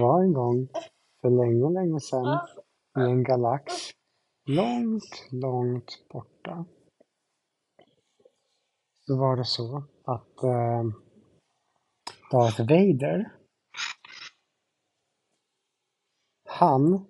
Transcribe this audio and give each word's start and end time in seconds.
Var 0.00 0.22
en 0.22 0.32
gång 0.32 0.68
för 1.20 1.30
länge, 1.30 1.70
länge 1.70 2.00
sedan 2.00 2.38
i 2.98 3.00
en 3.00 3.22
galax 3.24 3.72
långt, 4.46 5.28
långt 5.30 6.08
borta. 6.08 6.64
Så 9.06 9.16
var 9.16 9.36
det 9.36 9.44
så 9.44 9.84
att 10.04 10.42
eh, 10.42 10.84
Darth 12.30 12.60
Vader 12.60 13.32
han, 16.44 17.06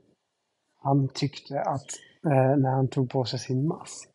han 0.76 1.08
tyckte 1.08 1.60
att 1.60 1.90
eh, 2.24 2.56
när 2.56 2.70
han 2.70 2.88
tog 2.88 3.10
på 3.10 3.24
sig 3.24 3.38
sin 3.38 3.68
mask 3.68 4.10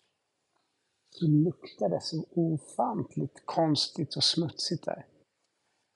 så 1.09 1.27
luktade 1.27 1.95
det 1.95 2.01
så 2.01 2.25
ofantligt 2.31 3.45
konstigt 3.45 4.15
och 4.15 4.23
smutsigt 4.23 4.85
där. 4.85 5.05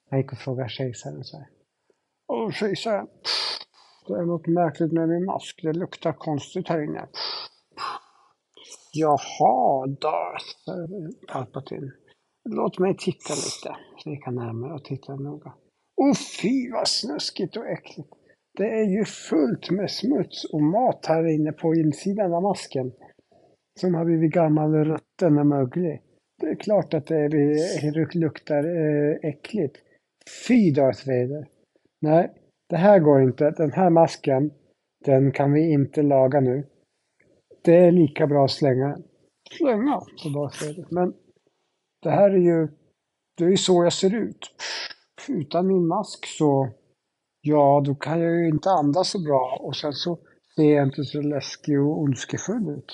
Jag 0.09 0.19
gick 0.19 0.31
och 0.31 0.37
frågade 0.37 0.69
kejsaren 0.69 1.23
så 1.23 1.37
här. 1.37 1.54
Åh 2.27 2.51
jag. 2.85 3.07
det 4.07 4.13
är 4.13 4.25
något 4.25 4.47
märkligt 4.47 4.91
med 4.91 5.09
min 5.09 5.25
mask. 5.25 5.59
Det 5.63 5.73
luktar 5.73 6.13
konstigt 6.13 6.69
här 6.69 6.83
inne. 6.83 7.07
Jaha, 8.93 9.87
Darth, 9.87 10.45
Palpatine. 11.27 11.91
Låt 12.49 12.79
mig 12.79 12.95
titta 12.97 13.33
lite. 13.33 13.77
Så 13.97 14.09
gick 14.09 14.25
han 14.25 14.35
närmare 14.35 14.73
och 14.73 14.83
tittade 14.83 15.23
noga. 15.23 15.53
Åh 16.01 16.13
fy 16.41 16.71
vad 16.71 16.87
snuskigt 16.87 17.57
och 17.57 17.67
äckligt. 17.67 18.09
Det 18.57 18.69
är 18.69 18.83
ju 18.83 19.05
fullt 19.05 19.71
med 19.71 19.91
smuts 19.91 20.45
och 20.45 20.61
mat 20.61 21.05
här 21.05 21.27
inne 21.27 21.51
på 21.51 21.75
insidan 21.75 22.33
av 22.33 22.41
masken. 22.41 22.91
Som 23.79 23.95
har 23.95 24.05
blivit 24.05 24.33
gammal, 24.33 24.75
och 24.75 24.85
rutten 24.85 25.37
och 25.37 25.47
möglig. 25.47 26.01
Det 26.41 26.47
är 26.47 26.55
klart 26.55 26.93
att 26.93 27.07
det 27.07 27.29
luktar 28.15 28.63
eh, 28.63 29.29
äckligt. 29.29 29.77
Fy 30.47 30.71
Darth 30.71 31.07
Vader. 31.07 31.47
Nej, 32.05 32.33
det 32.69 32.75
här 32.75 32.99
går 32.99 33.21
inte. 33.21 33.51
Den 33.51 33.71
här 33.71 33.89
masken, 33.89 34.51
den 35.05 35.31
kan 35.31 35.53
vi 35.53 35.71
inte 35.71 36.01
laga 36.01 36.39
nu. 36.39 36.67
Det 37.61 37.75
är 37.75 37.91
lika 37.91 38.27
bra 38.27 38.45
att 38.45 38.51
slänga. 38.51 38.97
Slänga, 39.51 40.01
Darth 40.33 40.65
Vader. 40.65 40.85
Men 40.89 41.13
det 42.01 42.09
här 42.09 42.29
är 42.29 42.37
ju, 42.37 42.67
det 43.37 43.43
är 43.43 43.49
ju 43.49 43.57
så 43.57 43.83
jag 43.83 43.93
ser 43.93 44.15
ut. 44.15 44.39
Utan 45.29 45.67
min 45.67 45.87
mask 45.87 46.25
så, 46.25 46.69
ja, 47.41 47.81
då 47.85 47.95
kan 47.95 48.19
jag 48.19 48.35
ju 48.35 48.47
inte 48.47 48.69
andas 48.69 49.09
så 49.09 49.19
bra 49.23 49.59
och 49.61 49.75
sen 49.75 49.93
så 49.93 50.19
ser 50.55 50.75
jag 50.75 50.87
inte 50.87 51.03
så 51.03 51.21
läskig 51.21 51.81
och 51.81 51.99
ondskefull 52.01 52.69
ut. 52.69 52.91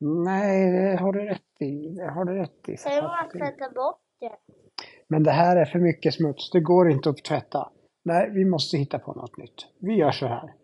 Nej, 0.00 0.72
det 0.72 0.96
har 1.00 1.12
du 1.12 1.24
rätt 1.24 1.62
i. 1.62 1.88
Det 1.88 2.10
har 2.10 2.24
du 2.24 2.34
rätt 2.34 2.68
i. 2.68 2.72
Du 2.72 3.00
bara 3.00 3.30
tvätta 3.30 3.70
bort 3.74 4.00
det? 4.20 4.36
Men 5.08 5.22
det 5.22 5.30
här 5.30 5.56
är 5.56 5.64
för 5.64 5.78
mycket 5.78 6.14
smuts. 6.14 6.50
Det 6.50 6.60
går 6.60 6.90
inte 6.90 7.10
att 7.10 7.24
tvätta. 7.24 7.72
Nej, 8.08 8.30
vi 8.30 8.44
måste 8.44 8.76
hitta 8.76 8.98
på 8.98 9.12
något 9.12 9.36
nytt. 9.36 9.66
Vi 9.78 9.94
gör 9.94 10.10
så 10.10 10.26
här. 10.26 10.54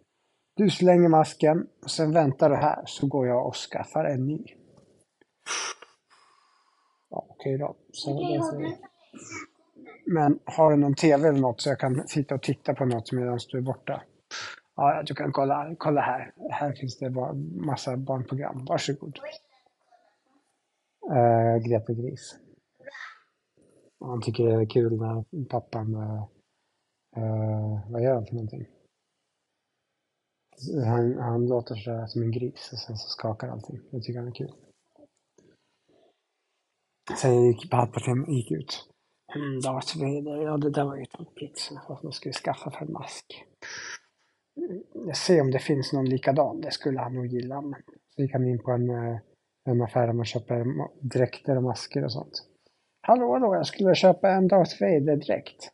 Du 0.56 0.70
slänger 0.70 1.08
masken, 1.08 1.66
och 1.82 1.90
sen 1.90 2.12
väntar 2.12 2.50
du 2.50 2.56
här 2.56 2.82
så 2.86 3.06
går 3.06 3.26
jag 3.26 3.46
och 3.46 3.54
skaffar 3.54 4.04
en 4.04 4.26
ny. 4.26 4.44
Ja, 7.10 7.26
okej 7.28 7.58
då. 7.58 7.76
Så 7.92 8.10
Men 10.06 10.38
har 10.44 10.70
du 10.70 10.76
någon 10.76 10.94
TV 10.94 11.28
eller 11.28 11.40
något 11.40 11.60
så 11.60 11.68
jag 11.68 11.78
kan 11.78 12.08
sitta 12.08 12.34
och 12.34 12.42
titta 12.42 12.74
på 12.74 12.84
något 12.84 13.12
medan 13.12 13.38
du 13.50 13.58
är 13.58 13.62
borta? 13.62 14.02
Ja, 14.76 15.02
du 15.06 15.14
kan 15.14 15.32
kolla, 15.32 15.74
kolla 15.78 16.00
här. 16.00 16.32
Här 16.50 16.72
finns 16.72 16.98
det 16.98 17.10
bara 17.10 17.32
massa 17.66 17.96
barnprogram. 17.96 18.64
Varsågod. 18.64 19.18
Uh, 21.10 21.68
Grete 21.68 21.94
Gris. 21.94 22.36
Han 24.00 24.22
tycker 24.22 24.44
det 24.44 24.62
är 24.62 24.66
kul 24.66 24.92
när 24.92 25.44
pappan, 25.44 25.96
uh, 27.16 27.92
vad 27.92 28.02
gör 28.02 28.14
han 28.14 28.26
för 28.26 28.34
någonting? 28.34 28.66
Han, 30.84 31.18
han 31.18 31.46
låter 31.46 31.74
sådär 31.74 32.06
som 32.06 32.22
en 32.22 32.32
gris 32.32 32.70
och 32.72 32.78
sen 32.78 32.96
så 32.96 33.08
skakar 33.08 33.48
allting. 33.48 33.80
Det 33.90 34.00
tycker 34.00 34.18
han 34.18 34.28
är 34.28 34.34
kul. 34.34 34.52
Sen 37.16 37.44
gick 37.46 37.70
Palpatine 37.70 38.24
gick 38.28 38.50
ut. 38.50 38.88
Mm, 39.36 39.60
Darth 39.60 39.98
Vader, 39.98 40.42
ja 40.42 40.56
det 40.56 40.70
där 40.70 40.84
var 40.84 40.96
ju 40.96 41.04
tokigt. 41.04 41.70
Vad 41.88 42.04
man 42.04 42.12
skulle 42.12 42.32
skaffa 42.32 42.70
för 42.70 42.84
en 42.86 42.92
mask? 42.92 43.44
Mm, 44.60 44.82
jag 45.06 45.16
ser 45.16 45.40
om 45.40 45.50
det 45.50 45.58
finns 45.58 45.92
någon 45.92 46.08
likadan, 46.08 46.60
det 46.60 46.70
skulle 46.70 47.00
han 47.00 47.14
nog 47.14 47.26
gilla. 47.26 47.62
Så 48.14 48.22
gick 48.22 48.32
han 48.32 48.48
in 48.48 48.58
på 48.58 48.70
en, 48.70 48.90
eh, 48.90 49.18
en 49.70 49.82
affär 49.82 50.06
där 50.06 50.12
man 50.12 50.24
köper 50.24 50.64
dräkter 51.00 51.56
och 51.56 51.62
masker 51.62 52.04
och 52.04 52.12
sånt. 52.12 52.42
Hallå, 53.06 53.32
hallå, 53.32 53.54
jag 53.54 53.66
skulle 53.66 53.94
köpa 53.94 54.30
en 54.30 54.48
Darth 54.48 54.80
Vader-dräkt. 54.80 55.70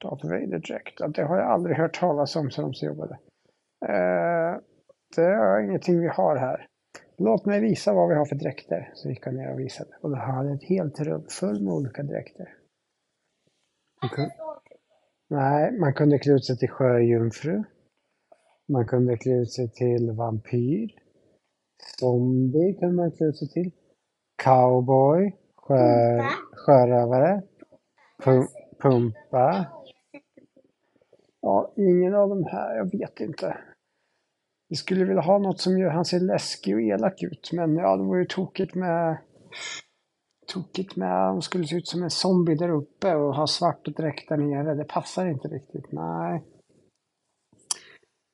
Darth 0.00 0.26
Vader-dräkt, 0.26 1.14
det 1.14 1.22
har 1.22 1.36
jag 1.36 1.50
aldrig 1.50 1.76
hört 1.76 2.00
talas 2.00 2.36
om, 2.36 2.50
så 2.50 2.62
de 2.62 2.72
jobbade. 2.86 3.18
Eh, 3.88 4.60
det 5.16 5.24
är 5.24 5.60
ingenting 5.60 6.00
vi 6.00 6.08
har 6.08 6.36
här. 6.36 6.66
Låt 7.18 7.46
mig 7.46 7.60
visa 7.60 7.92
vad 7.92 8.08
vi 8.08 8.14
har 8.14 8.24
för 8.24 8.36
dräkter. 8.36 8.90
Så 8.94 9.08
gick 9.08 9.26
han 9.26 9.34
ner 9.34 9.52
och 9.52 9.60
visade. 9.60 9.90
Och 10.00 10.10
då 10.10 10.16
hade 10.16 10.52
ett 10.52 10.64
helt 10.64 11.00
rum 11.00 11.26
fullt 11.28 11.62
med 11.62 11.74
olika 11.74 12.02
dräkter. 12.02 12.54
Kunde... 14.10 14.30
Nej, 15.28 15.78
man 15.78 15.94
kunde 15.94 16.18
klä 16.18 16.32
ut 16.32 16.44
sig 16.44 16.58
till 16.58 16.70
sjöjungfru. 16.70 17.62
Man 18.68 18.86
kunde 18.86 19.16
klä 19.16 19.32
ut 19.32 19.52
sig 19.52 19.72
till 19.72 20.12
vampyr. 20.12 20.94
Zombie 22.00 22.74
kunde 22.80 22.94
man 22.94 23.10
klä 23.10 23.26
ut 23.26 23.38
sig 23.38 23.48
till. 23.48 23.72
Cowboy. 24.44 25.36
Sjö... 25.56 26.18
Sjörövare. 26.52 27.42
Pum... 28.24 28.46
Pumpa. 28.82 29.66
Ja, 31.42 31.72
ingen 31.76 32.14
av 32.14 32.28
de 32.28 32.44
här, 32.44 32.76
jag 32.76 32.98
vet 32.98 33.20
inte. 33.20 33.58
Vi 34.68 34.76
skulle 34.76 35.04
vilja 35.04 35.22
ha 35.22 35.38
något 35.38 35.60
som 35.60 35.78
gör 35.78 35.90
han 35.90 36.04
ser 36.04 36.20
läskig 36.20 36.74
och 36.74 36.82
elak 36.82 37.22
ut, 37.22 37.50
men 37.52 37.76
ja, 37.76 37.96
det 37.96 38.04
vore 38.04 38.20
ju 38.20 38.26
tokigt 38.26 38.74
med 38.74 39.18
tokigt 40.52 40.96
med 40.96 41.08
han 41.08 41.42
skulle 41.42 41.66
se 41.66 41.76
ut 41.76 41.88
som 41.88 42.02
en 42.02 42.10
zombie 42.10 42.54
där 42.54 42.68
uppe 42.68 43.14
och 43.14 43.34
ha 43.34 43.46
svart 43.46 43.84
dräkt 43.84 44.28
där 44.28 44.36
nere. 44.36 44.74
Det 44.74 44.84
passar 44.84 45.26
inte 45.26 45.48
riktigt. 45.48 45.92
Nej. 45.92 46.44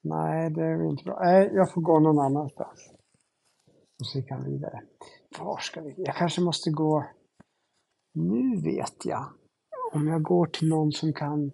Nej, 0.03 0.51
det 0.51 0.63
är 0.63 0.91
inte 0.91 1.05
bra. 1.05 1.21
Nej, 1.23 1.51
jag 1.55 1.73
får 1.73 1.81
gå 1.81 2.01
någon 2.01 2.19
annanstans. 2.19 2.91
Och 4.01 4.07
så 4.07 4.19
gick 4.19 4.31
han 4.31 4.45
vidare. 4.45 4.83
Var 5.39 5.59
ska 5.59 5.81
vi? 5.81 5.95
Jag 5.97 6.17
kanske 6.17 6.41
måste 6.41 6.71
gå... 6.71 7.05
Nu 8.15 8.61
vet 8.61 9.05
jag. 9.05 9.25
Om 9.93 10.07
jag 10.07 10.23
går 10.23 10.47
till 10.47 10.69
någon 10.69 10.93
som 10.93 11.13
kan 11.13 11.53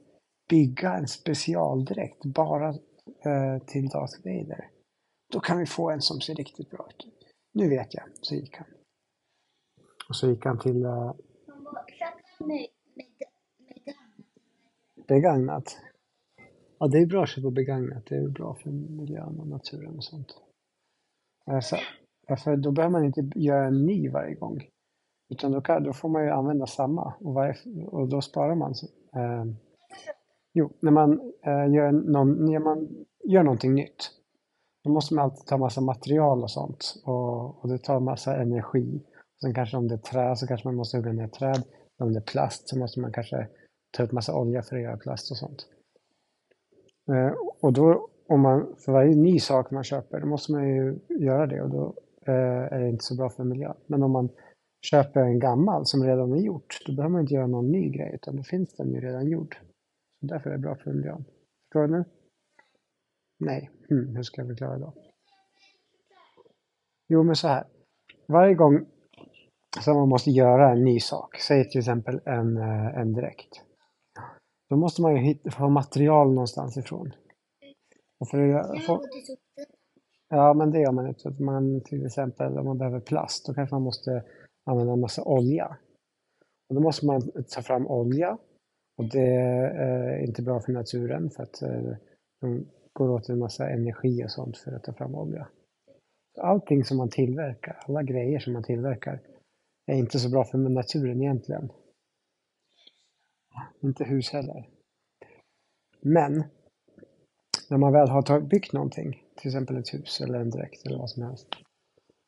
bygga 0.53 0.95
en 0.95 1.09
specialdräkt 1.09 2.25
bara 2.25 2.69
eh, 2.69 3.59
till 3.67 3.89
Darth 3.89 4.19
Vader. 4.25 4.71
Då 5.33 5.41
kan 5.41 5.59
vi 5.59 5.67
få 5.67 5.91
en 5.91 6.01
som 6.01 6.21
ser 6.21 6.35
riktigt 6.35 6.71
bra 6.71 6.89
ut. 6.91 7.07
Nu 7.55 7.69
vet 7.69 7.95
jag, 7.95 8.05
så 8.21 8.35
gick 8.35 8.57
han. 8.57 8.67
Och 10.09 10.17
så 10.17 10.31
gick 10.31 10.45
han 10.45 10.59
till... 10.59 10.85
Eh, 10.85 11.13
begagnat. 15.09 15.79
Ja, 16.79 16.87
det 16.87 16.99
är 16.99 17.07
bra 17.07 17.23
att 17.23 17.29
köpa 17.29 17.51
begagnat. 17.51 18.07
Det 18.07 18.17
är 18.17 18.29
bra 18.29 18.55
för 18.55 18.71
miljön 18.71 19.41
och 19.41 19.47
naturen 19.47 19.97
och 19.97 20.05
sånt. 20.05 20.37
Alltså, 21.47 21.77
för 22.45 22.57
då 22.57 22.73
behöver 22.73 22.93
man 22.93 23.05
inte 23.05 23.31
göra 23.35 23.67
en 23.67 23.87
ny 23.87 24.11
varje 24.11 24.35
gång. 24.35 24.69
Utan 25.33 25.53
då, 25.53 25.61
kan, 25.61 25.83
då 25.83 25.93
får 25.93 26.09
man 26.09 26.25
ju 26.25 26.31
använda 26.31 26.67
samma 26.67 27.15
och, 27.21 27.35
varje, 27.35 27.55
och 27.87 28.09
då 28.09 28.21
sparar 28.21 28.55
man. 28.55 28.75
Eh, 29.15 29.45
jo, 30.53 30.73
när 30.81 30.91
man, 30.91 31.13
eh, 31.45 31.75
gör 31.75 31.93
någon, 31.93 32.45
när 32.45 32.59
man 32.59 32.89
gör 33.25 33.43
någonting 33.43 33.75
nytt 33.75 34.11
då 34.85 34.91
måste 34.91 35.15
man 35.15 35.25
alltid 35.25 35.47
ta 35.47 35.59
massa 35.59 35.81
material 35.81 36.43
och 36.43 36.51
sånt 36.51 36.95
och, 37.05 37.63
och 37.63 37.69
det 37.69 37.79
tar 37.79 38.01
massa 38.01 38.37
energi. 38.37 39.03
Sen 39.43 39.55
kanske 39.55 39.77
om 39.77 39.89
det 39.89 39.95
är 39.95 39.99
trä 39.99 40.37
så 40.37 40.47
kanske 40.47 40.69
man 40.69 40.75
måste 40.75 40.97
hugga 40.97 41.13
ner 41.13 41.29
träd. 41.29 41.63
Om 41.99 42.13
det 42.13 42.19
är 42.19 42.33
plast 42.33 42.69
så 42.69 42.79
måste 42.79 43.01
man 43.01 43.13
kanske 43.13 43.49
ta 43.97 44.03
upp 44.03 44.13
massa 44.13 44.37
olja 44.37 44.63
för 44.63 44.77
att 44.77 44.83
göra 44.83 44.97
plast 44.97 45.31
och 45.31 45.37
sånt. 45.37 45.67
Eh, 47.13 47.33
och 47.61 47.73
då, 47.73 48.09
om 48.29 48.41
man, 48.41 48.75
för 48.85 48.93
varje 48.93 49.17
ny 49.17 49.39
sak 49.39 49.71
man 49.71 49.85
köper, 49.85 50.21
då 50.21 50.27
måste 50.27 50.53
man 50.53 50.69
ju 50.69 50.99
göra 51.09 51.47
det 51.47 51.63
och 51.63 51.71
då 51.71 51.95
eh, 52.27 52.73
är 52.75 52.81
det 52.81 52.89
inte 52.89 53.05
så 53.05 53.17
bra 53.17 53.31
för 53.31 53.45
miljön. 53.45 53.77
Men 53.87 54.03
om 54.03 54.11
man 54.11 54.29
köper 54.87 55.21
en 55.21 55.39
gammal 55.39 55.87
som 55.87 56.05
redan 56.05 56.33
är 56.33 56.41
gjort, 56.41 56.83
då 56.87 56.93
behöver 56.93 57.13
man 57.13 57.21
inte 57.21 57.35
göra 57.35 57.47
någon 57.47 57.71
ny 57.71 57.91
grej 57.91 58.13
utan 58.15 58.37
då 58.37 58.43
finns 58.43 58.75
den 58.77 58.93
ju 58.93 59.01
redan 59.01 59.29
gjord. 59.29 59.57
Därför 60.23 60.51
är 60.51 60.55
det 60.55 60.59
bra 60.59 60.77
för 60.77 60.93
miljön. 60.93 61.25
Förstår 61.65 61.83
du 61.83 61.89
nu? 61.89 62.05
Nej, 63.39 63.71
hmm, 63.89 64.17
hur 64.17 64.23
ska 64.23 64.41
jag 64.41 64.49
förklara 64.49 64.79
då? 64.79 64.93
Jo, 67.09 67.23
men 67.23 67.37
så 67.37 67.49
här. 67.49 67.65
Varje 68.27 68.55
gång 68.55 68.87
som 69.81 69.97
man 69.97 70.09
måste 70.09 70.31
göra 70.31 70.73
en 70.73 70.85
ny 70.85 71.01
sak, 71.01 71.37
säg 71.37 71.71
till 71.71 71.79
exempel 71.79 72.21
en, 72.25 72.57
eh, 72.57 72.99
en 72.99 73.13
dräkt. 73.13 73.63
Då 74.69 74.77
måste 74.77 75.03
man 75.03 75.17
ju 75.17 75.19
hitta, 75.19 75.51
få 75.51 75.69
material 75.69 76.29
någonstans 76.29 76.77
ifrån. 76.77 77.13
Och 78.21 78.29
för, 78.29 78.63
för, 78.79 79.01
ja, 80.29 80.55
men 80.55 80.71
det 80.71 80.81
gör 80.81 80.93
man 80.93 81.09
inte. 81.09 81.43
Man, 81.43 81.81
till 81.81 82.07
exempel 82.07 82.59
om 82.59 82.67
man 82.67 82.79
behöver 82.79 83.01
plast, 83.01 83.47
då 83.47 83.55
kanske 83.55 83.75
man 83.75 83.83
måste 83.83 84.25
använda 84.65 84.93
en 84.93 85.01
massa 85.01 85.25
olja. 85.25 85.77
Och 86.69 86.75
då 86.75 86.81
måste 86.81 87.07
man 87.07 87.21
ta 87.49 87.63
fram 87.63 87.87
olja 87.87 88.39
och 88.97 89.09
det 89.09 89.35
är 89.77 90.19
inte 90.19 90.43
bra 90.43 90.61
för 90.61 90.73
naturen 90.73 91.31
för 91.31 91.43
att 91.43 91.63
eh, 91.63 91.97
de 92.41 92.67
går 92.93 93.11
åt 93.11 93.29
en 93.29 93.39
massa 93.39 93.71
energi 93.71 94.25
och 94.25 94.31
sånt 94.31 94.59
för 94.59 94.73
att 94.73 94.85
ta 94.85 94.93
fram 94.93 95.15
olja. 95.15 95.49
Allting 96.39 96.85
som 96.85 96.97
man 96.97 97.09
tillverkar, 97.09 97.81
alla 97.87 98.03
grejer 98.03 98.39
som 98.39 98.53
man 98.53 98.63
tillverkar, 98.63 99.21
är 99.87 99.95
inte 99.95 100.19
så 100.19 100.31
bra 100.31 100.45
för 100.45 100.59
naturen 100.59 101.23
egentligen. 101.23 101.73
Inte 103.81 104.05
hus 104.05 104.31
heller. 104.31 104.69
Men 106.01 106.45
när 107.71 107.79
man 107.79 107.93
väl 107.93 108.09
har 108.09 108.41
byggt 108.41 108.73
någonting, 108.73 109.23
till 109.37 109.49
exempel 109.49 109.77
ett 109.77 109.95
hus 109.95 110.21
eller 110.21 110.39
en 110.39 110.51
dräkt 110.51 110.87
eller 110.87 110.99
vad 110.99 111.11
som 111.11 111.23
helst, 111.23 111.49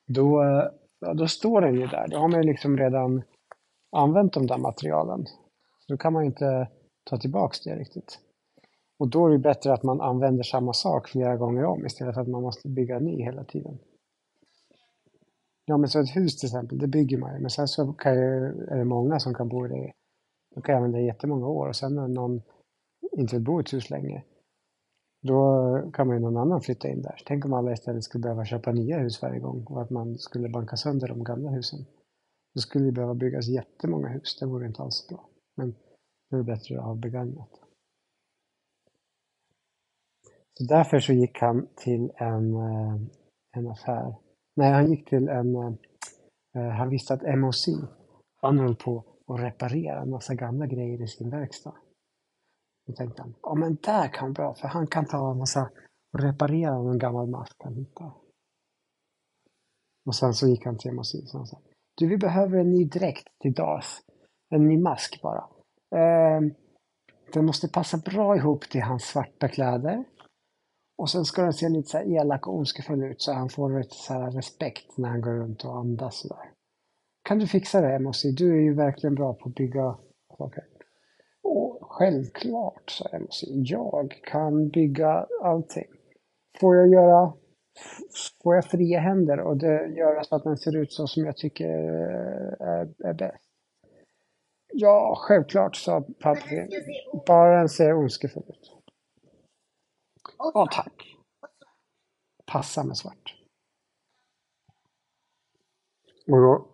då, 0.07 0.43
eh, 0.43 0.65
då 1.15 1.29
står 1.29 1.61
den 1.61 1.75
ju 1.75 1.87
där. 1.87 2.09
Då 2.09 2.17
har 2.17 2.29
man 2.29 2.43
ju 2.43 2.47
liksom 2.47 2.79
redan 2.79 3.23
använt 3.97 4.33
de 4.33 4.47
där 4.47 4.59
materialen. 4.59 5.27
Då 5.89 5.97
kan 5.97 6.13
man 6.13 6.23
ju 6.23 6.27
inte 6.27 6.69
ta 7.05 7.17
tillbaks 7.17 7.61
det 7.61 7.77
riktigt. 7.77 8.19
Och 8.99 9.09
då 9.09 9.27
är 9.27 9.31
det 9.31 9.39
bättre 9.39 9.73
att 9.73 9.83
man 9.83 10.01
använder 10.01 10.43
samma 10.43 10.73
sak 10.73 11.09
flera 11.09 11.37
gånger 11.37 11.65
om 11.65 11.87
istället 11.87 12.15
för 12.15 12.21
att 12.21 12.29
man 12.29 12.43
måste 12.43 12.69
bygga 12.69 12.99
ny 12.99 13.23
hela 13.23 13.45
tiden. 13.45 13.79
Ja, 15.65 15.77
men 15.77 15.89
så 15.89 16.01
ett 16.01 16.17
hus 16.17 16.37
till 16.37 16.47
exempel, 16.47 16.79
det 16.79 16.89
bygger 16.89 17.19
man 17.19 17.35
ju. 17.35 17.41
Men 17.41 17.51
sen 17.51 17.69
så 17.69 17.93
kan 17.93 18.15
ju, 18.15 18.47
är 18.47 18.77
det 18.77 18.85
många 18.85 19.19
som 19.19 19.35
kan 19.35 19.49
bo 19.49 19.67
i 19.67 19.69
det. 19.69 19.93
De 20.55 20.63
kan 20.63 20.77
använda 20.77 20.99
det 20.99 21.05
i 21.05 21.07
jättemånga 21.07 21.47
år 21.47 21.69
och 21.69 21.77
sen 21.77 21.95
när 21.95 22.09
någon 22.09 22.43
inte 23.13 23.37
vill 23.37 23.45
bo 23.45 23.61
i 23.61 23.63
ett 23.63 23.73
hus 23.73 23.91
längre, 23.91 24.23
då 25.23 25.91
kan 25.93 26.07
man 26.07 26.17
ju 26.17 26.23
någon 26.23 26.37
annan 26.37 26.61
flytta 26.61 26.89
in 26.89 27.03
där. 27.03 27.23
Tänk 27.27 27.45
om 27.45 27.53
alla 27.53 27.73
istället 27.73 28.05
skulle 28.05 28.23
behöva 28.23 28.45
köpa 28.45 28.73
nya 28.73 28.99
hus 28.99 29.23
varje 29.23 29.41
gång 29.41 29.65
och 29.65 29.83
att 29.83 29.91
man 29.91 30.19
skulle 30.19 30.49
banka 30.49 30.77
sönder 30.77 31.09
de 31.09 31.25
gamla 31.25 31.51
husen. 31.51 31.87
Då 32.55 32.61
skulle 32.61 32.85
det 32.85 32.93
behöva 32.93 33.15
byggas 33.15 33.49
jättemånga 33.49 34.09
hus. 34.09 34.37
Det 34.41 34.47
vore 34.47 34.67
inte 34.67 34.83
alls 34.83 35.09
bra. 35.09 35.29
Men 35.55 35.75
då 36.31 36.37
är 36.37 36.39
det 36.39 36.45
bättre 36.45 36.79
att 36.79 36.85
ha 36.85 36.95
begagnat. 36.95 37.61
Så 40.59 40.65
därför 40.65 40.99
så 40.99 41.13
gick 41.13 41.41
han 41.41 41.69
till 41.77 42.13
en, 42.17 42.55
eh, 42.55 43.01
en 43.57 43.69
affär. 43.69 44.15
Nej, 44.57 44.73
han 44.73 44.91
gick 44.91 45.09
till 45.09 45.29
en... 45.29 45.55
Eh, 45.55 45.73
eh, 46.57 46.69
han 46.69 46.89
visste 46.91 47.15
att 47.15 47.39
MOC, 47.39 47.69
han 48.41 48.59
höll 48.59 48.77
på 48.77 49.05
att 49.27 49.41
reparera 49.41 50.03
en 50.03 50.11
massa 50.11 50.35
gamla 50.35 50.67
grejer 50.67 51.03
i 51.03 51.09
sin 51.09 51.31
verkstad. 51.31 51.75
Då 52.87 52.93
tänkte 52.93 53.23
han, 53.23 53.35
ja 53.43 53.55
men 53.55 53.75
där 53.75 54.09
kan 54.09 54.33
vara 54.33 54.33
bra, 54.33 54.55
för 54.55 54.69
han 54.69 54.87
kan 54.87 55.07
ta 55.07 55.31
en 55.31 55.39
massa 55.39 55.71
och 56.13 56.21
reparera 56.21 56.75
någon 56.75 56.99
gammal 56.99 57.27
mask 57.27 57.57
han 57.59 57.75
hittar. 57.75 58.13
Och 60.07 60.15
sen 60.15 60.35
så 60.35 60.49
gick 60.49 60.65
han 60.65 60.79
till 60.79 60.93
MOC 60.93 61.15
och 61.35 61.49
sa, 61.49 61.61
du 61.95 62.09
vi 62.09 62.17
behöver 62.17 62.59
en 62.59 62.71
ny 62.71 62.85
dräkt 62.85 63.29
till 63.41 63.53
DAS. 63.53 64.03
En 64.51 64.69
ny 64.69 64.79
mask 64.79 65.23
bara. 65.23 65.45
Eh, 65.97 66.41
den 67.33 67.45
måste 67.47 67.69
passa 67.69 67.97
bra 67.97 68.37
ihop 68.37 68.69
till 68.69 68.83
hans 68.83 69.05
svarta 69.05 69.49
kläder. 69.49 70.05
Och 70.99 71.11
sen 71.11 71.25
ska 71.25 71.43
den 71.43 71.53
se 71.53 71.69
lite 71.69 71.89
så 71.89 71.99
elak 71.99 72.47
och 72.47 72.55
ondskefull 72.55 73.05
ut 73.05 73.23
så 73.23 73.33
han 73.33 73.49
får 73.49 73.79
lite 73.79 73.95
så 73.95 74.15
respekt 74.15 74.99
när 74.99 75.09
han 75.09 75.21
går 75.21 75.33
runt 75.33 75.65
och 75.65 75.77
andas 75.77 76.19
sådär. 76.19 76.51
Kan 77.23 77.39
du 77.39 77.47
fixa 77.47 77.81
det 77.81 77.99
Mossi? 77.99 78.33
Du 78.33 78.53
är 78.53 78.63
ju 78.63 78.75
verkligen 78.75 79.15
bra 79.15 79.35
på 79.35 79.49
att 79.49 79.55
bygga 79.55 79.99
saker. 80.39 80.65
Och 81.43 81.79
självklart, 81.81 82.91
sa 82.91 83.19
Mossi. 83.19 83.47
Jag 83.65 84.13
kan 84.25 84.69
bygga 84.69 85.27
allting. 85.43 85.87
Får 86.61 86.77
jag 86.77 86.89
göra 86.89 87.33
får 88.43 88.55
jag 88.55 88.65
fria 88.65 89.01
händer 89.01 89.41
och 89.41 89.57
det 89.57 89.87
gör 89.87 90.23
så 90.23 90.37
att 90.37 90.45
den 90.45 90.57
ser 90.57 90.77
ut 90.77 90.93
så 90.93 91.07
som 91.07 91.25
jag 91.25 91.37
tycker 91.37 91.69
eh, 91.69 92.69
är, 92.69 93.09
är 93.09 93.15
bäst. 93.15 93.44
Ja, 94.77 95.15
självklart, 95.19 95.77
sa 95.77 96.01
pappa. 96.01 96.41
Bara 97.27 97.59
den 97.59 97.69
ser 97.69 97.95
ondskefull 97.95 98.43
ut. 98.49 98.73
Ja, 100.39 100.69
tack. 100.73 101.17
Passa 102.47 102.85
med 102.85 102.97
svart. 102.97 103.35
Och 106.27 106.41
då, 106.41 106.67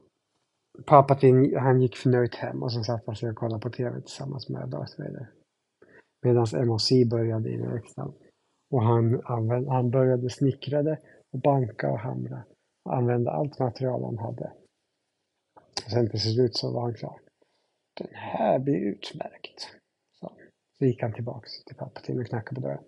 Palpatine, 0.87 1.59
han 1.59 1.81
gick 1.81 1.97
förnöjt 1.97 2.35
hem 2.35 2.63
och 2.63 2.73
så 2.73 2.83
satt 2.85 3.07
han 3.07 3.17
sig 3.17 3.31
och 3.31 3.37
kollade 3.37 3.61
på 3.61 3.71
TV 3.71 4.01
tillsammans 4.01 4.49
med 4.49 4.69
Darth 4.69 4.99
Vader. 4.99 5.31
Medan 6.23 6.67
MOC 6.67 6.91
började 7.11 7.51
i 7.51 7.57
verkstaden. 7.57 8.15
Och 8.71 8.83
han, 8.83 9.23
använde, 9.25 9.71
han 9.71 9.91
började 9.91 10.31
snickrade 10.31 10.99
och 11.33 11.41
banka 11.41 11.91
och 11.91 11.99
hamra. 11.99 12.43
Och 12.85 12.97
använde 12.97 13.31
allt 13.31 13.59
material 13.59 14.05
han 14.05 14.19
hade. 14.19 14.53
Och 15.85 15.91
sen 15.91 16.11
till 16.11 16.21
slut 16.21 16.57
så 16.57 16.73
var 16.73 16.83
han 16.83 16.95
klar. 16.95 17.21
Den 17.95 18.15
här 18.15 18.59
blir 18.59 18.81
utmärkt. 18.81 19.69
Så, 20.21 20.33
så 20.79 20.85
gick 20.85 21.03
han 21.03 21.13
tillbaks 21.13 21.65
till 21.65 21.77
Palpatine 21.77 22.21
och 22.21 22.27
knackade 22.27 22.61
på 22.61 22.67
dörren. 22.67 22.85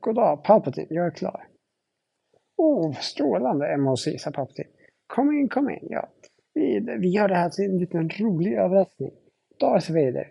Goddag, 0.00 0.44
Palpatine, 0.44 0.86
jag 0.90 1.06
är 1.06 1.10
klar. 1.10 1.46
Oh, 2.56 2.94
strålande, 2.94 3.76
MHC, 3.76 4.08
sa 4.18 4.30
Palpatine. 4.30 4.68
Kom 5.06 5.32
in, 5.32 5.48
kom 5.48 5.70
in, 5.70 5.86
ja. 5.90 6.08
Vi, 6.54 6.80
vi 6.98 7.08
gör 7.08 7.28
det 7.28 7.34
här 7.34 7.50
till 7.50 7.64
en 7.64 7.78
liten 7.78 8.10
rolig 8.10 8.52
överraskning. 8.52 9.10
Darth 9.60 9.92
Vader. 9.92 10.30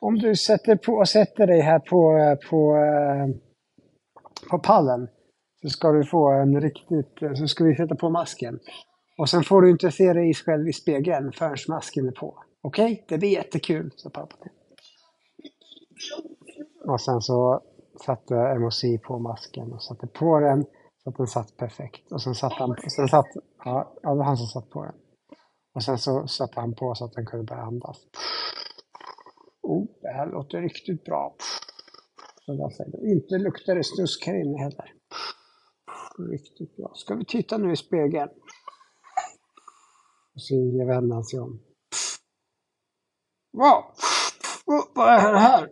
Om 0.00 0.18
du 0.18 0.36
sätter, 0.36 0.76
på, 0.76 1.04
sätter 1.04 1.46
dig 1.46 1.60
här 1.60 1.78
på, 1.78 2.36
på, 2.50 2.76
eh, 2.76 3.28
på 4.50 4.58
pallen 4.58 5.08
så 5.62 5.68
ska 5.68 5.92
du 5.92 6.04
få 6.04 6.30
en 6.30 6.60
riktigt, 6.60 7.38
så 7.38 7.48
ska 7.48 7.64
vi 7.64 7.76
sätta 7.76 7.94
på 7.94 8.10
masken. 8.10 8.58
Och 9.18 9.28
sen 9.28 9.42
får 9.42 9.62
du 9.62 9.70
inte 9.70 9.90
se 9.90 10.12
dig 10.12 10.34
själv 10.34 10.68
i 10.68 10.72
spegeln 10.72 11.32
förrän 11.32 11.56
masken 11.68 12.08
är 12.08 12.12
på. 12.12 12.44
Okej? 12.62 12.92
Okay? 12.92 13.04
Det 13.08 13.18
blir 13.18 13.30
jättekul, 13.30 13.92
sa 13.96 14.10
Palpatine. 14.10 14.54
Och 16.84 17.00
sen 17.00 17.20
så 17.20 17.62
satte 18.04 18.58
MOC 18.58 18.82
på 19.06 19.18
masken 19.18 19.72
och 19.72 19.82
satte 19.82 20.06
på 20.06 20.40
den 20.40 20.64
så 21.02 21.10
att 21.10 21.16
den 21.16 21.26
satt 21.26 21.56
perfekt. 21.56 22.12
Och 22.12 22.22
sen 22.22 22.34
satt 22.34 22.52
han, 22.52 22.76
sen 22.96 23.08
satt, 23.08 23.26
ja, 23.64 23.94
det 24.02 24.08
var 24.08 24.24
han 24.24 24.36
som 24.36 24.46
satt 24.46 24.70
på 24.70 24.84
den. 24.84 24.94
Och 25.74 25.82
sen 25.82 25.98
så 25.98 26.26
satte 26.26 26.60
han 26.60 26.74
på 26.74 26.94
så 26.94 27.04
att 27.04 27.12
den 27.12 27.26
kunde 27.26 27.44
börja 27.44 27.62
andas. 27.62 28.06
Oh, 29.62 29.86
det 30.00 30.08
här 30.08 30.26
låter 30.26 30.62
riktigt 30.62 31.04
bra. 31.04 31.36
Så 32.46 32.52
där 32.52 32.70
säger 32.70 33.12
Inte 33.12 33.38
luktar 33.38 33.74
det 33.74 33.84
snusk 33.84 34.26
här 34.26 34.34
inne 34.34 34.58
heller. 34.58 34.92
Riktigt 36.30 36.76
bra. 36.76 36.92
Ska 36.94 37.14
vi 37.14 37.24
titta 37.24 37.58
nu 37.58 37.72
i 37.72 37.76
spegeln? 37.76 38.30
Och 40.34 40.42
så 40.42 40.86
vänder 40.86 41.14
han 41.14 41.24
sig 41.24 41.40
om. 41.40 41.60
Wow! 43.60 43.84
Vad 44.94 45.08
är 45.08 45.32
det 45.32 45.38
här? 45.38 45.68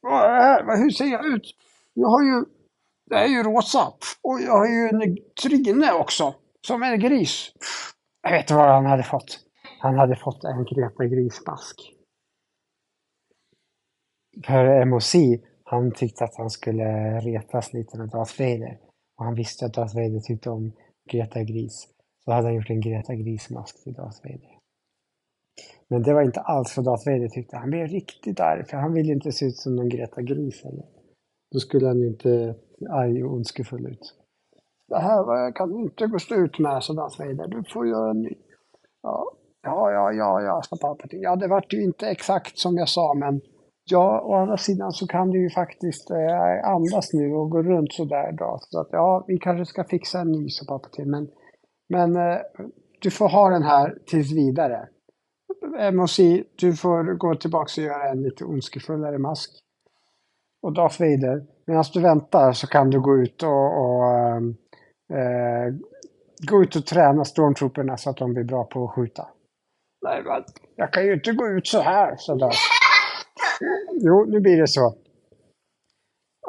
Vad 0.00 0.24
är 0.24 0.36
det 0.36 0.42
här? 0.42 0.76
Hur 0.76 0.90
ser 0.90 1.04
jag 1.04 1.26
ut? 1.26 1.54
Jag 1.94 2.08
har 2.08 2.22
ju... 2.22 2.44
Det 3.06 3.16
är 3.16 3.26
ju 3.26 3.42
rosa. 3.42 3.92
Och 4.22 4.40
jag 4.40 4.52
har 4.52 4.66
ju 4.66 4.88
en 4.88 5.16
tryne 5.42 5.92
också. 5.92 6.34
Som 6.66 6.82
en 6.82 7.00
gris. 7.00 7.52
Jag 8.22 8.30
vet 8.30 8.50
vad 8.50 8.68
han 8.68 8.86
hade 8.86 9.02
fått. 9.02 9.40
Han 9.80 9.98
hade 9.98 10.16
fått 10.16 10.44
en 10.44 10.64
Greta 10.64 11.04
Grismask. 11.04 11.76
För 14.46 14.84
MOC, 14.84 15.14
han 15.64 15.92
tyckte 15.92 16.24
att 16.24 16.36
han 16.36 16.50
skulle 16.50 17.20
retas 17.20 17.72
lite 17.72 17.98
med 17.98 18.08
Darth 18.08 18.40
Vader. 18.40 18.78
Och 19.18 19.24
han 19.24 19.34
visste 19.34 19.66
att 19.66 19.74
Darth 19.74 19.94
Vader 19.94 20.20
tyckte 20.20 20.50
om 20.50 20.72
Greta 21.10 21.42
Gris. 21.42 21.88
Så 22.24 22.32
hade 22.32 22.46
han 22.46 22.54
gjort 22.54 22.70
en 22.70 22.80
Greta 22.80 23.14
Grismask 23.14 23.84
till 23.84 23.92
Darth 23.92 24.18
Vader. 24.22 24.57
Men 25.88 26.02
det 26.02 26.14
var 26.14 26.22
inte 26.22 26.40
alls 26.40 26.76
vad 26.76 26.86
Darth 26.86 27.10
Vader 27.10 27.28
tyckte. 27.28 27.56
Han 27.56 27.70
blev 27.70 27.86
riktigt 27.86 28.40
arg, 28.40 28.64
för 28.64 28.76
han 28.76 28.92
ville 28.92 29.12
inte 29.12 29.32
se 29.32 29.46
ut 29.46 29.56
som 29.56 29.76
någon 29.76 29.88
Greta 29.88 30.22
Gris 30.22 30.64
eller. 30.64 30.84
Då 31.52 31.58
skulle 31.58 31.86
han 31.86 32.00
ju 32.00 32.06
inte 32.06 32.54
arg 32.90 33.24
och 33.24 33.32
ondskefull 33.32 33.86
ut. 33.86 34.14
Det 34.88 34.98
här 34.98 35.52
kan 35.52 35.70
du 35.70 35.82
inte 35.82 36.06
gå 36.06 36.18
stå 36.18 36.34
ut 36.34 36.58
med, 36.58 36.82
sa 36.82 36.92
Darth 36.92 37.18
Vader. 37.18 37.48
Du 37.48 37.64
får 37.72 37.88
göra 37.88 38.10
en 38.10 38.22
ny. 38.22 38.34
Ja, 39.02 39.32
ja, 39.62 39.92
ja, 39.92 40.12
ja, 40.12 40.42
ja 40.42 40.62
sa 40.62 40.76
Palpatine. 40.76 41.22
Ja, 41.22 41.36
det 41.36 41.48
vart 41.48 41.72
ju 41.72 41.84
inte 41.84 42.06
exakt 42.06 42.58
som 42.58 42.76
jag 42.76 42.88
sa, 42.88 43.14
men 43.14 43.40
ja, 43.90 44.20
å 44.20 44.34
andra 44.34 44.56
sidan 44.56 44.92
så 44.92 45.06
kan 45.06 45.30
du 45.30 45.42
ju 45.42 45.50
faktiskt 45.50 46.10
eh, 46.10 46.68
andas 46.68 47.12
nu 47.12 47.34
och 47.34 47.50
gå 47.50 47.62
runt 47.62 47.92
sådär 47.92 48.32
idag. 48.32 48.58
Så 48.60 48.80
att 48.80 48.88
ja, 48.92 49.24
vi 49.26 49.38
kanske 49.38 49.64
ska 49.64 49.84
fixa 49.84 50.20
en 50.20 50.32
ny, 50.32 50.48
sa 50.48 50.64
Palpatine. 50.68 51.10
Men, 51.10 51.28
men 51.88 52.16
eh, 52.16 52.40
du 53.00 53.10
får 53.10 53.28
ha 53.28 53.50
den 53.50 53.62
här 53.62 53.98
tills 54.06 54.32
vidare. 54.32 54.88
MOC, 55.92 56.20
du 56.56 56.76
får 56.76 57.14
gå 57.14 57.34
tillbaka 57.34 57.80
och 57.80 57.84
göra 57.84 58.10
en 58.10 58.22
lite 58.22 58.44
ondskefullare 58.44 59.18
mask. 59.18 59.50
Och 60.62 60.72
Darth 60.72 61.00
Vader, 61.00 61.46
medan 61.66 61.84
du 61.92 62.00
väntar 62.00 62.52
så 62.52 62.66
kan 62.66 62.90
du 62.90 63.00
gå 63.00 63.16
ut 63.18 63.42
och, 63.42 63.78
och 63.78 64.04
äh, 65.18 65.74
gå 66.50 66.62
ut 66.62 66.76
och 66.76 66.86
träna 66.86 67.24
stormtrooperna 67.24 67.96
så 67.96 68.10
att 68.10 68.16
de 68.16 68.34
blir 68.34 68.44
bra 68.44 68.64
på 68.64 68.84
att 68.84 68.90
skjuta. 68.90 69.28
Nej, 70.04 70.22
men 70.24 70.44
jag 70.76 70.92
kan 70.92 71.06
ju 71.06 71.14
inte 71.14 71.32
gå 71.32 71.48
ut 71.48 71.66
så 71.66 71.80
här, 71.80 72.16
sa 72.16 72.34
Darth. 72.34 72.58
Jo, 74.00 74.24
nu 74.24 74.40
blir 74.40 74.60
det 74.60 74.68
så. 74.68 74.94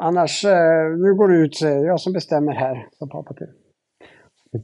Annars, 0.00 0.44
äh, 0.44 0.90
nu 0.96 1.14
går 1.14 1.28
du 1.28 1.44
ut, 1.44 1.60
jag 1.60 2.00
som 2.00 2.12
bestämmer 2.12 2.52
här, 2.52 2.88
sa 2.92 3.06
pappa 3.06 3.34
till. 3.34 3.52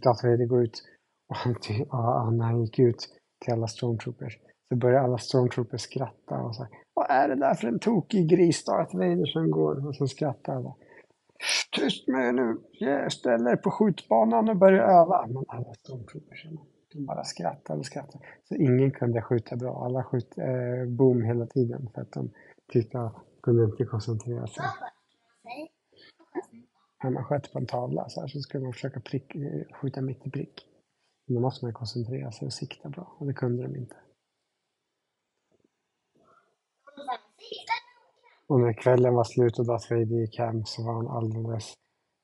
Darth 0.02 0.26
Vader 0.26 0.46
gå 0.46 0.62
ut 0.62 0.82
och 1.28 1.36
han, 1.36 1.54
och 1.90 2.44
han 2.44 2.60
gick 2.64 2.78
ut 2.78 3.08
till 3.44 3.52
alla 3.52 3.66
stormtroopers 3.66 4.38
så 4.68 4.76
börjar 4.76 5.04
alla 5.04 5.18
stormtroopers 5.18 5.80
skratta 5.80 6.42
och 6.42 6.56
säga 6.56 6.68
Vad 6.94 7.06
är 7.10 7.28
det 7.28 7.34
där 7.34 7.54
för 7.54 7.68
en 7.68 7.78
tokig 7.78 8.28
gris 8.28 8.64
Darth 8.64 8.96
Vader 8.96 9.26
som 9.26 9.50
går? 9.50 9.86
Och 9.88 9.96
så 9.96 10.06
skrattar 10.06 10.56
alla. 10.56 10.74
Tyst 11.72 12.08
med 12.08 12.28
er 12.28 12.32
nu! 12.32 12.60
Ställ 13.10 13.46
er 13.46 13.56
på 13.56 13.70
skjutbanan 13.70 14.48
och 14.48 14.56
börja 14.56 14.82
öva. 14.82 15.26
Men 15.26 15.44
alla 15.48 15.74
stormtroopers, 15.74 16.46
de 16.92 17.06
bara 17.06 17.24
skrattade 17.24 17.78
och 17.78 17.86
skrattade. 17.86 18.24
Så 18.48 18.54
ingen 18.54 18.90
kunde 18.90 19.22
skjuta 19.22 19.56
bra. 19.56 19.84
Alla 19.84 20.04
sköt 20.04 20.38
eh, 20.38 20.88
boom 20.88 21.22
hela 21.22 21.46
tiden 21.46 21.90
för 21.94 22.02
att 22.02 22.12
de 22.12 22.30
tyckte 22.72 23.00
att 23.00 23.14
de 23.14 23.20
kunde 23.42 23.64
inte 23.64 23.84
koncentrera 23.84 24.46
sig. 24.46 24.64
När 27.04 27.10
man 27.10 27.24
sköt 27.24 27.52
på 27.52 27.58
en 27.58 27.66
tavla 27.66 28.08
så, 28.08 28.20
här, 28.20 28.28
så 28.28 28.40
skulle 28.40 28.64
man 28.64 28.72
försöka 28.72 29.00
prick, 29.00 29.34
eh, 29.34 29.76
skjuta 29.80 30.00
mitt 30.00 30.26
i 30.26 30.30
prick. 30.30 30.68
Men 31.26 31.34
då 31.34 31.40
måste 31.40 31.64
man 31.64 31.74
koncentrera 31.74 32.32
sig 32.32 32.46
och 32.46 32.52
sikta 32.52 32.88
bra 32.88 33.16
och 33.18 33.26
det 33.26 33.34
kunde 33.34 33.62
de 33.62 33.76
inte. 33.76 33.96
Och 38.48 38.60
när 38.60 38.72
kvällen 38.72 39.14
var 39.14 39.24
slut 39.24 39.58
och 39.58 39.66
Darth 39.66 39.92
Vader 39.92 40.20
gick 40.20 40.38
hem 40.38 40.64
så 40.64 40.84
var 40.84 40.94
han 40.94 41.08
alldeles 41.08 41.74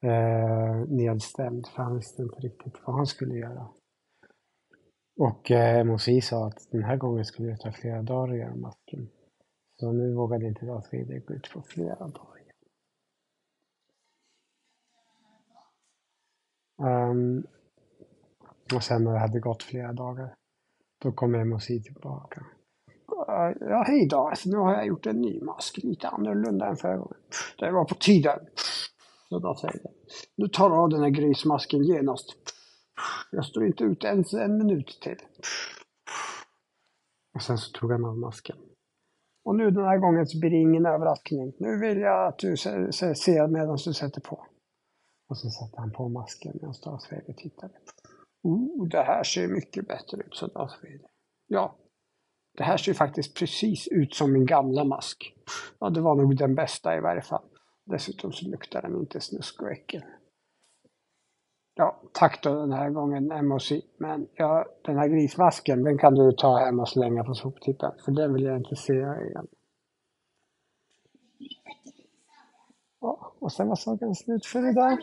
eh, 0.02 0.76
nedstämd 0.88 1.66
för 1.66 1.82
han 1.82 1.96
visste 1.96 2.22
inte 2.22 2.40
riktigt 2.40 2.74
vad 2.84 2.96
han 2.96 3.06
skulle 3.06 3.34
göra. 3.34 3.68
Och 5.20 5.50
eh, 5.50 5.84
Mosi 5.84 6.20
sa 6.20 6.46
att 6.46 6.70
den 6.70 6.84
här 6.84 6.96
gången 6.96 7.24
skulle 7.24 7.50
det 7.50 7.56
ta 7.56 7.72
flera 7.72 8.02
dagar 8.02 8.32
att 8.32 8.38
göra 8.38 8.54
masken. 8.54 9.08
Så 9.80 9.92
nu 9.92 10.14
vågade 10.14 10.46
inte 10.46 10.66
Darth 10.66 10.88
Vader 10.92 11.18
gå 11.26 11.34
ut 11.34 11.50
på 11.52 11.62
flera 11.62 12.08
dagar. 12.08 12.32
Um, 16.82 17.46
och 18.74 18.82
sen 18.82 19.04
när 19.04 19.12
det 19.12 19.18
hade 19.18 19.40
gått 19.40 19.62
flera 19.62 19.92
dagar, 19.92 20.34
då 21.02 21.12
kom 21.12 21.48
Mosi 21.48 21.82
tillbaka. 21.82 22.46
Ja, 23.60 23.84
hej 23.86 24.08
Darth, 24.08 24.30
alltså, 24.30 24.48
nu 24.48 24.56
har 24.56 24.72
jag 24.72 24.86
gjort 24.86 25.06
en 25.06 25.20
ny 25.20 25.40
mask, 25.40 25.78
lite 25.82 26.08
annorlunda 26.08 26.66
än 26.66 26.76
förra 26.76 26.96
gången. 26.96 27.18
Det 27.58 27.70
var 27.70 27.84
på 27.84 27.94
tiden. 27.94 28.38
Så 29.28 29.38
då 29.38 29.54
säger 29.54 29.80
jag, 29.82 29.92
nu 30.36 30.48
tar 30.48 30.70
du 30.70 30.76
av 30.76 30.88
den 30.88 31.02
här 31.02 31.10
grismasken 31.10 31.84
genast. 31.84 32.26
Jag 33.30 33.44
står 33.44 33.66
inte 33.66 33.84
ut 33.84 34.04
ens 34.04 34.34
en 34.34 34.58
minut 34.58 34.98
till. 35.02 35.18
Och 37.34 37.42
sen 37.42 37.58
så 37.58 37.72
tog 37.72 37.92
han 37.92 38.04
av 38.04 38.18
masken. 38.18 38.56
Och 39.44 39.54
nu 39.54 39.70
den 39.70 39.84
här 39.84 39.98
gången 39.98 40.26
så 40.26 40.40
blir 40.40 40.50
det 40.50 40.56
ingen 40.56 40.86
överraskning. 40.86 41.52
Nu 41.58 41.78
vill 41.78 41.98
jag 41.98 42.28
att 42.28 42.38
du 42.38 42.56
ser 42.56 43.48
medan 43.48 43.78
du 43.84 43.94
sätter 43.94 44.20
på. 44.20 44.46
Och 45.28 45.38
så 45.38 45.50
satte 45.50 45.80
han 45.80 45.92
på 45.92 46.08
masken 46.08 46.52
medan 46.54 46.74
Darth 46.84 47.14
Vader 47.14 47.32
tittade. 47.32 47.74
Oh, 48.42 48.88
det 48.88 49.02
här 49.02 49.22
ser 49.22 49.48
mycket 49.48 49.88
bättre 49.88 50.16
ut, 50.18 50.34
sa 50.36 50.46
Darth 50.46 50.76
Vader. 50.82 51.10
Ja, 51.46 51.76
det 52.56 52.62
här 52.62 52.76
ser 52.76 52.94
faktiskt 52.94 53.36
precis 53.36 53.88
ut 53.88 54.14
som 54.14 54.32
min 54.32 54.46
gamla 54.46 54.84
mask. 54.84 55.34
Ja, 55.78 55.90
det 55.90 56.00
var 56.00 56.14
nog 56.14 56.36
den 56.36 56.54
bästa 56.54 56.96
i 56.96 57.00
varje 57.00 57.22
fall. 57.22 57.44
Dessutom 57.84 58.32
så 58.32 58.48
luktar 58.48 58.82
den 58.82 58.96
inte 58.96 59.20
snusk 59.20 59.62
och 59.62 59.70
äckel. 59.70 60.02
Ja, 61.74 62.00
tack 62.12 62.42
då 62.42 62.54
den 62.54 62.72
här 62.72 62.90
gången 62.90 63.48
MOC. 63.48 63.72
Men 63.96 64.28
ja, 64.34 64.66
den 64.82 64.96
här 64.98 65.08
grismasken, 65.08 65.82
den 65.82 65.98
kan 65.98 66.14
du 66.14 66.32
ta 66.32 66.58
hem 66.58 66.80
och 66.80 66.88
slänga 66.88 67.24
på 67.24 67.34
soptippen. 67.34 67.92
För 68.04 68.12
den 68.12 68.34
vill 68.34 68.42
jag 68.44 68.56
inte 68.56 68.76
se 68.76 68.92
igen. 68.92 69.46
Ja, 73.00 73.32
och 73.38 73.52
sen 73.52 73.68
var 73.68 73.76
saken 73.76 74.14
slut 74.14 74.46
för 74.46 74.70
idag. 74.70 74.98